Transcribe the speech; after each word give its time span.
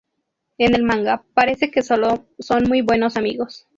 En 0.57 0.73
el 0.73 0.81
Manga 0.81 1.23
parece 1.35 1.69
que 1.69 1.83
solo 1.83 2.25
son 2.39 2.63
muy 2.67 2.81
buenos 2.81 3.17
amigos. 3.17 3.67